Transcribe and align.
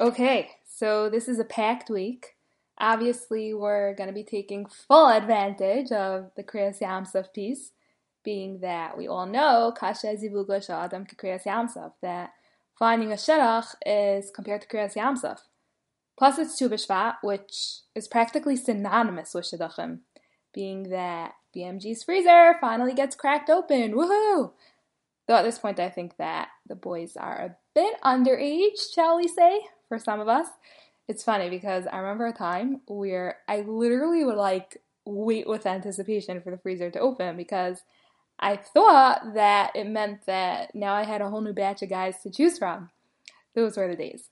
Okay, 0.00 0.52
so 0.66 1.10
this 1.10 1.28
is 1.28 1.38
a 1.38 1.44
packed 1.44 1.90
week. 1.90 2.36
Obviously, 2.78 3.52
we're 3.52 3.94
going 3.96 4.08
to 4.08 4.14
be 4.14 4.24
taking 4.24 4.64
full 4.64 5.08
advantage 5.08 5.92
of 5.92 6.30
the 6.36 6.42
Kriyas 6.42 6.80
Yamsuf 6.80 7.34
piece, 7.34 7.72
being 8.24 8.60
that 8.60 8.96
we 8.96 9.06
all 9.06 9.26
know 9.26 9.74
Kasha 9.76 10.16
Zivuga 10.16 10.70
Adam 10.70 11.04
Kriyas 11.04 11.44
Yamsuf, 11.44 11.92
that 12.00 12.30
finding 12.78 13.12
a 13.12 13.16
Shidduch 13.16 13.74
is 13.84 14.30
compared 14.30 14.62
to 14.62 14.68
Kriyas 14.68 14.94
Yamsuf. 14.94 15.40
Plus, 16.16 16.38
it's 16.38 16.56
Tu 16.56 16.70
B'Shvat, 16.70 17.16
which 17.22 17.80
is 17.94 18.08
practically 18.08 18.56
synonymous 18.56 19.34
with 19.34 19.44
Shidduchim, 19.44 19.98
being 20.54 20.84
that 20.84 21.34
BMG's 21.54 22.04
freezer 22.04 22.56
finally 22.58 22.94
gets 22.94 23.14
cracked 23.14 23.50
open. 23.50 23.92
Woohoo! 23.92 24.52
Though 25.28 25.36
at 25.36 25.42
this 25.42 25.58
point, 25.58 25.78
I 25.78 25.90
think 25.90 26.16
that 26.16 26.48
the 26.66 26.74
boys 26.74 27.18
are 27.18 27.36
a 27.36 27.56
bit 27.74 28.00
underage, 28.02 28.94
shall 28.94 29.18
we 29.18 29.28
say, 29.28 29.60
for 29.90 29.98
some 29.98 30.20
of 30.20 30.28
us. 30.28 30.46
It's 31.08 31.24
funny 31.24 31.50
because 31.50 31.86
I 31.92 31.98
remember 31.98 32.28
a 32.28 32.32
time 32.32 32.82
where 32.86 33.38
I 33.48 33.62
literally 33.62 34.24
would 34.24 34.36
like 34.36 34.80
wait 35.04 35.48
with 35.48 35.66
anticipation 35.66 36.40
for 36.40 36.52
the 36.52 36.58
freezer 36.58 36.90
to 36.92 37.00
open 37.00 37.36
because 37.36 37.82
I 38.38 38.54
thought 38.56 39.34
that 39.34 39.74
it 39.74 39.88
meant 39.88 40.24
that 40.26 40.72
now 40.74 40.94
I 40.94 41.02
had 41.02 41.20
a 41.20 41.28
whole 41.28 41.40
new 41.40 41.52
batch 41.52 41.82
of 41.82 41.90
guys 41.90 42.22
to 42.22 42.30
choose 42.30 42.56
from. 42.56 42.90
Those 43.56 43.76
were 43.76 43.88
the 43.88 43.96
days. 43.96 44.30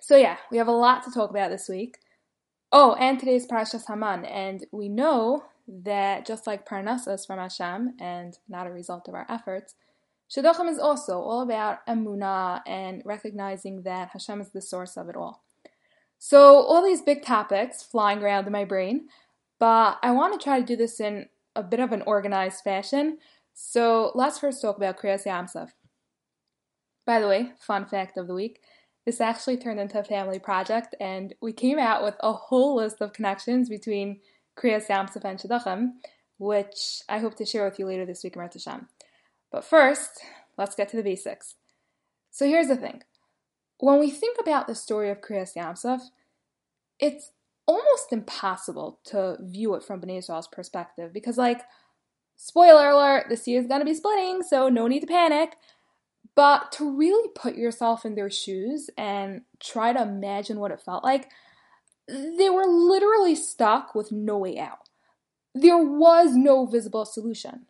So 0.00 0.16
yeah, 0.16 0.36
we 0.52 0.58
have 0.58 0.68
a 0.68 0.72
lot 0.72 1.02
to 1.02 1.10
talk 1.10 1.30
about 1.30 1.50
this 1.50 1.68
week. 1.68 1.98
Oh, 2.70 2.94
and 2.94 3.18
today's 3.18 3.46
Parashas 3.46 3.86
Haman, 3.88 4.24
and 4.24 4.66
we 4.70 4.88
know 4.88 5.44
that 5.66 6.26
just 6.26 6.46
like 6.46 6.68
Parnassus 6.68 7.26
from 7.26 7.38
Hashem, 7.38 7.94
and 8.00 8.38
not 8.48 8.66
a 8.66 8.72
result 8.72 9.08
of 9.08 9.14
our 9.14 9.26
efforts, 9.28 9.74
Shidduchim 10.34 10.68
is 10.68 10.78
also 10.78 11.20
all 11.20 11.42
about 11.42 11.86
emunah 11.86 12.62
and 12.66 13.02
recognizing 13.04 13.82
that 13.82 14.10
Hashem 14.12 14.40
is 14.40 14.50
the 14.50 14.60
source 14.60 14.96
of 14.96 15.08
it 15.08 15.16
all. 15.16 15.44
So, 16.18 16.56
all 16.56 16.82
these 16.82 17.02
big 17.02 17.22
topics 17.22 17.82
flying 17.82 18.22
around 18.22 18.46
in 18.46 18.52
my 18.52 18.64
brain, 18.64 19.08
but 19.60 19.98
I 20.02 20.10
want 20.12 20.38
to 20.38 20.42
try 20.42 20.58
to 20.58 20.66
do 20.66 20.76
this 20.76 20.98
in 20.98 21.26
a 21.54 21.62
bit 21.62 21.80
of 21.80 21.92
an 21.92 22.02
organized 22.06 22.64
fashion. 22.64 23.18
So, 23.52 24.10
let's 24.14 24.38
first 24.38 24.62
talk 24.62 24.76
about 24.76 24.98
Kriyas 24.98 25.26
Yamsuf. 25.26 25.70
By 27.06 27.20
the 27.20 27.28
way, 27.28 27.52
fun 27.58 27.86
fact 27.86 28.16
of 28.16 28.26
the 28.26 28.34
week 28.34 28.60
this 29.04 29.20
actually 29.20 29.58
turned 29.58 29.80
into 29.80 29.98
a 29.98 30.04
family 30.04 30.38
project, 30.38 30.94
and 30.98 31.34
we 31.42 31.52
came 31.52 31.78
out 31.78 32.02
with 32.02 32.14
a 32.20 32.32
whole 32.32 32.76
list 32.76 33.00
of 33.00 33.12
connections 33.12 33.68
between 33.68 34.20
Kriyas 34.56 34.86
Yamsuf 34.86 35.24
and 35.24 35.38
Shidduchim, 35.38 35.92
which 36.38 37.02
I 37.08 37.18
hope 37.18 37.34
to 37.36 37.44
share 37.44 37.64
with 37.64 37.78
you 37.78 37.86
later 37.86 38.06
this 38.06 38.24
week 38.24 38.36
in 38.36 38.42
Hashem. 38.42 38.88
But 39.54 39.64
first, 39.64 40.20
let's 40.58 40.74
get 40.74 40.88
to 40.88 40.96
the 40.96 41.02
basics. 41.04 41.54
So 42.32 42.44
here's 42.44 42.66
the 42.66 42.74
thing. 42.74 43.04
When 43.78 44.00
we 44.00 44.10
think 44.10 44.36
about 44.40 44.66
the 44.66 44.74
story 44.74 45.10
of 45.10 45.20
Kriyas 45.20 45.54
Yamsuf, 45.54 46.00
it's 46.98 47.30
almost 47.64 48.10
impossible 48.10 48.98
to 49.04 49.36
view 49.40 49.76
it 49.76 49.84
from 49.84 50.00
Bnei 50.00 50.18
Israel's 50.18 50.48
perspective 50.48 51.12
because, 51.12 51.38
like, 51.38 51.60
spoiler 52.34 52.88
alert, 52.88 53.26
the 53.28 53.36
sea 53.36 53.54
is 53.54 53.68
going 53.68 53.80
to 53.80 53.84
be 53.84 53.94
splitting, 53.94 54.42
so 54.42 54.68
no 54.68 54.88
need 54.88 55.02
to 55.02 55.06
panic. 55.06 55.54
But 56.34 56.72
to 56.72 56.90
really 56.90 57.28
put 57.36 57.54
yourself 57.54 58.04
in 58.04 58.16
their 58.16 58.30
shoes 58.30 58.90
and 58.98 59.42
try 59.60 59.92
to 59.92 60.02
imagine 60.02 60.58
what 60.58 60.72
it 60.72 60.82
felt 60.82 61.04
like, 61.04 61.30
they 62.08 62.50
were 62.50 62.66
literally 62.66 63.36
stuck 63.36 63.94
with 63.94 64.10
no 64.10 64.36
way 64.36 64.58
out. 64.58 64.88
There 65.54 65.78
was 65.78 66.34
no 66.34 66.66
visible 66.66 67.04
solution 67.04 67.66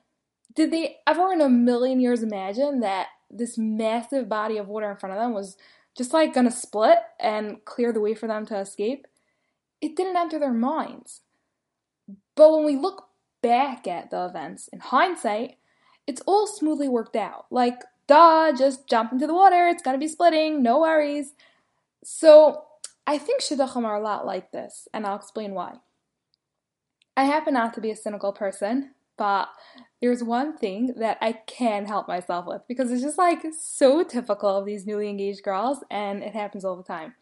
did 0.55 0.71
they 0.71 0.97
ever 1.07 1.33
in 1.33 1.41
a 1.41 1.49
million 1.49 2.01
years 2.01 2.23
imagine 2.23 2.81
that 2.81 3.09
this 3.31 3.59
massive 3.59 4.29
body 4.29 4.59
of 4.59 4.69
water 4.69 4.91
in 4.91 4.97
front 4.97 5.15
of 5.15 5.21
them 5.21 5.35
was 5.35 5.57
just 5.97 6.13
like 6.13 6.35
gonna 6.35 6.51
split 6.51 6.99
and 7.19 7.65
clear 7.65 7.93
the 7.93 8.01
way 8.01 8.15
for 8.15 8.27
them 8.27 8.47
to 8.47 8.59
escape? 8.59 9.07
It 9.81 9.97
didn't 9.97 10.17
enter 10.17 10.39
their 10.39 10.53
minds. 10.53 11.21
But 12.37 12.53
when 12.53 12.65
we 12.65 12.77
look 12.77 13.09
back 13.43 13.87
at 13.87 14.11
the 14.11 14.27
events 14.27 14.69
in 14.69 14.81
hindsight, 14.81 15.57
it's 16.07 16.23
all 16.27 16.47
smoothly 16.47 16.89
worked 16.89 17.17
out. 17.17 17.47
Like, 17.51 17.83
duh, 18.07 18.53
just 18.57 18.89
jump 18.89 19.13
into 19.13 19.27
the 19.27 19.35
water, 19.35 19.67
it's 19.69 19.83
gonna 19.83 19.99
be 19.99 20.09
splitting, 20.09 20.63
no 20.63 20.81
worries. 20.81 21.35
So, 22.03 22.65
I 23.07 23.19
think 23.19 23.43
Shidduchim 23.43 23.85
are 23.85 23.97
a 23.97 24.03
lot 24.03 24.25
like 24.25 24.51
this, 24.51 24.89
and 24.93 25.07
I'll 25.07 25.17
explain 25.17 25.55
why. 25.55 25.75
I 27.17 27.25
happen 27.25 27.55
not 27.55 27.75
to 27.75 27.81
be 27.81 27.91
a 27.91 27.97
cynical 27.97 28.33
person, 28.33 28.95
but 29.17 29.49
there's 30.01 30.23
one 30.23 30.57
thing 30.57 30.95
that 30.97 31.19
I 31.21 31.33
can 31.33 31.87
help 31.87 32.09
myself 32.09 32.47
with 32.47 32.63
because 32.69 32.91
it's 32.91 33.03
just 33.03 33.19
like 33.19 33.45
so 33.59 34.03
typical 34.03 34.57
of 34.57 34.67
these 34.67 34.87
newly 34.87 35.09
engaged 35.09 35.43
girls 35.43 35.85
and 35.91 36.23
it 36.23 36.35
happens 36.35 36.65
all 36.65 36.77
the 36.77 36.83
time. 36.83 37.15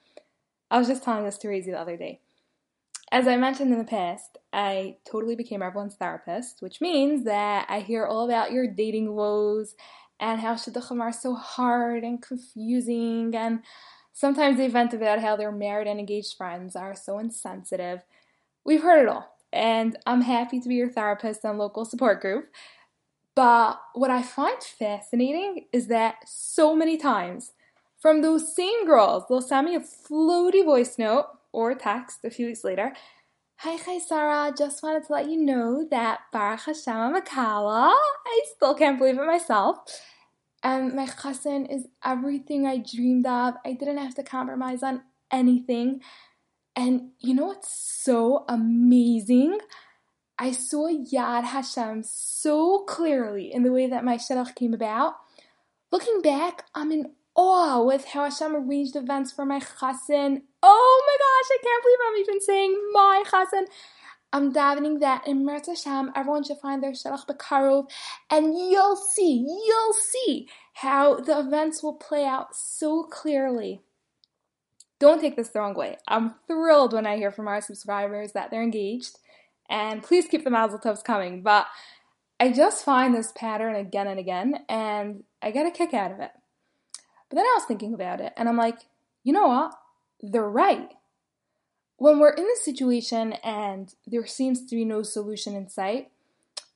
I 0.70 0.78
was 0.78 0.88
just 0.88 1.02
telling 1.02 1.24
this 1.24 1.38
to 1.38 1.48
Razy 1.48 1.66
the 1.66 1.78
other 1.78 1.96
day. 1.96 2.20
As 3.10 3.28
I 3.28 3.36
mentioned 3.36 3.70
in 3.72 3.78
the 3.78 3.84
past, 3.84 4.38
I 4.54 4.96
totally 5.04 5.36
became 5.36 5.60
everyone's 5.60 5.96
therapist, 5.96 6.62
which 6.62 6.80
means 6.80 7.24
that 7.24 7.66
I 7.68 7.80
hear 7.80 8.06
all 8.06 8.24
about 8.24 8.52
your 8.52 8.66
dating 8.66 9.12
woes 9.14 9.74
and 10.18 10.40
how 10.40 10.54
shidduchim 10.54 11.00
are 11.00 11.12
so 11.12 11.34
hard 11.34 12.04
and 12.04 12.22
confusing, 12.22 13.34
and 13.34 13.60
sometimes 14.12 14.56
they 14.56 14.68
vent 14.68 14.94
about 14.94 15.18
how 15.18 15.36
their 15.36 15.52
married 15.52 15.88
and 15.88 15.98
engaged 15.98 16.36
friends 16.38 16.74
are 16.74 16.94
so 16.94 17.18
insensitive. 17.18 18.00
We've 18.64 18.82
heard 18.82 19.02
it 19.02 19.08
all 19.08 19.31
and 19.52 19.96
I'm 20.06 20.22
happy 20.22 20.60
to 20.60 20.68
be 20.68 20.76
your 20.76 20.90
therapist 20.90 21.44
and 21.44 21.58
local 21.58 21.84
support 21.84 22.20
group. 22.20 22.50
But 23.34 23.80
what 23.94 24.10
I 24.10 24.22
find 24.22 24.62
fascinating 24.62 25.66
is 25.72 25.86
that 25.88 26.16
so 26.26 26.74
many 26.76 26.96
times 26.96 27.52
from 27.98 28.20
those 28.20 28.54
same 28.54 28.84
girls, 28.86 29.24
they'll 29.28 29.40
send 29.40 29.68
me 29.68 29.76
a 29.76 29.80
floaty 29.80 30.64
voice 30.64 30.98
note 30.98 31.26
or 31.52 31.74
text 31.74 32.24
a 32.24 32.30
few 32.30 32.46
weeks 32.46 32.64
later. 32.64 32.92
Hi, 33.58 33.76
hi, 33.76 33.98
Sarah. 33.98 34.52
Just 34.56 34.82
wanted 34.82 35.06
to 35.06 35.12
let 35.12 35.28
you 35.30 35.36
know 35.36 35.86
that 35.90 36.20
Baruch 36.32 36.62
Hashem 36.62 36.96
I'm 36.96 37.14
a 37.14 37.20
kallah. 37.20 37.92
I 38.26 38.40
still 38.56 38.74
can't 38.74 38.98
believe 38.98 39.18
it 39.18 39.24
myself. 39.24 39.78
And 40.64 40.94
my 40.94 41.06
chassan 41.06 41.72
is 41.72 41.86
everything 42.04 42.66
I 42.66 42.78
dreamed 42.78 43.26
of. 43.26 43.54
I 43.64 43.72
didn't 43.72 43.98
have 43.98 44.14
to 44.16 44.22
compromise 44.22 44.82
on 44.82 45.02
anything. 45.30 46.00
And 46.74 47.10
you 47.20 47.34
know 47.34 47.46
what's 47.46 47.74
so 47.74 48.44
amazing? 48.48 49.58
I 50.38 50.52
saw 50.52 50.88
Yad 50.88 51.44
Hashem 51.44 52.02
so 52.04 52.84
clearly 52.84 53.52
in 53.52 53.62
the 53.62 53.72
way 53.72 53.86
that 53.86 54.04
my 54.04 54.16
shidduch 54.16 54.54
came 54.54 54.74
about. 54.74 55.14
Looking 55.90 56.22
back, 56.22 56.64
I'm 56.74 56.90
in 56.90 57.12
awe 57.34 57.82
with 57.82 58.06
how 58.06 58.24
Hashem 58.24 58.56
arranged 58.56 58.96
events 58.96 59.30
for 59.30 59.44
my 59.44 59.60
chassan. 59.60 60.42
Oh 60.62 61.02
my 61.06 61.16
gosh, 61.24 61.50
I 61.50 61.58
can't 61.62 61.82
believe 61.82 61.98
I'm 62.06 62.16
even 62.16 62.40
saying 62.40 62.90
my 62.92 63.24
chassan. 63.26 63.66
I'm 64.32 64.52
davening 64.52 65.00
that 65.00 65.28
im 65.28 65.44
yirtzeh 65.44 65.84
Hashem, 65.84 66.12
everyone 66.16 66.42
should 66.42 66.58
find 66.58 66.82
their 66.82 66.92
shidduch 66.92 67.26
bekarov, 67.26 67.90
and 68.30 68.56
you'll 68.56 68.96
see, 68.96 69.44
you'll 69.46 69.92
see 69.92 70.48
how 70.72 71.20
the 71.20 71.38
events 71.38 71.82
will 71.82 71.94
play 71.96 72.24
out 72.24 72.56
so 72.56 73.04
clearly. 73.04 73.82
Don't 75.02 75.20
take 75.20 75.34
this 75.34 75.48
the 75.48 75.58
wrong 75.58 75.74
way. 75.74 75.96
I'm 76.06 76.36
thrilled 76.46 76.92
when 76.92 77.08
I 77.08 77.16
hear 77.16 77.32
from 77.32 77.48
our 77.48 77.60
subscribers 77.60 78.34
that 78.34 78.52
they're 78.52 78.62
engaged, 78.62 79.18
and 79.68 80.00
please 80.00 80.28
keep 80.28 80.44
the 80.44 80.50
mazel 80.50 80.78
tovs 80.78 81.02
coming. 81.02 81.42
But 81.42 81.66
I 82.38 82.52
just 82.52 82.84
find 82.84 83.12
this 83.12 83.32
pattern 83.34 83.74
again 83.74 84.06
and 84.06 84.20
again, 84.20 84.60
and 84.68 85.24
I 85.42 85.50
get 85.50 85.66
a 85.66 85.72
kick 85.72 85.92
out 85.92 86.12
of 86.12 86.20
it. 86.20 86.30
But 87.28 87.34
then 87.34 87.44
I 87.44 87.54
was 87.56 87.64
thinking 87.66 87.94
about 87.94 88.20
it, 88.20 88.32
and 88.36 88.48
I'm 88.48 88.56
like, 88.56 88.78
you 89.24 89.32
know 89.32 89.48
what? 89.48 89.74
They're 90.20 90.48
right. 90.48 90.90
When 91.96 92.20
we're 92.20 92.34
in 92.34 92.44
this 92.44 92.64
situation 92.64 93.32
and 93.42 93.92
there 94.06 94.24
seems 94.24 94.64
to 94.66 94.76
be 94.76 94.84
no 94.84 95.02
solution 95.02 95.56
in 95.56 95.68
sight, 95.68 96.12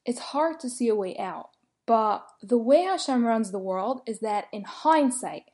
it's 0.05 0.19
hard 0.19 0.59
to 0.61 0.69
see 0.69 0.89
a 0.89 0.97
way 0.97 1.17
out. 1.17 1.51
But 1.87 2.27
the 2.43 2.59
way 2.59 2.83
Hashem 2.83 3.25
runs 3.25 3.53
the 3.53 3.61
world 3.61 4.03
is 4.05 4.19
that 4.19 4.47
in 4.51 4.65
hindsight, 4.65 5.45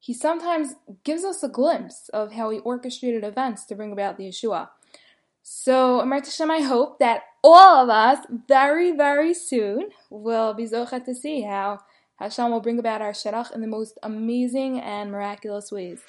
he 0.00 0.14
sometimes 0.14 0.74
gives 1.04 1.24
us 1.24 1.42
a 1.42 1.48
glimpse 1.48 2.08
of 2.08 2.32
how 2.32 2.48
he 2.50 2.58
orchestrated 2.60 3.22
events 3.22 3.66
to 3.66 3.74
bring 3.74 3.92
about 3.92 4.16
the 4.16 4.24
Yeshua. 4.24 4.70
So, 5.42 6.00
Amar 6.00 6.20
Hashem, 6.20 6.50
I 6.50 6.60
hope 6.60 6.98
that 7.00 7.22
all 7.44 7.84
of 7.84 7.90
us 7.90 8.26
very, 8.48 8.92
very 8.92 9.34
soon 9.34 9.90
will 10.08 10.54
be 10.54 10.64
zochet 10.64 11.04
to 11.04 11.14
see 11.14 11.42
how 11.42 11.80
Hashem 12.16 12.50
will 12.50 12.60
bring 12.60 12.78
about 12.78 13.02
our 13.02 13.12
shidduch 13.12 13.52
in 13.52 13.60
the 13.60 13.66
most 13.66 13.98
amazing 14.02 14.80
and 14.80 15.10
miraculous 15.10 15.70
ways. 15.70 16.00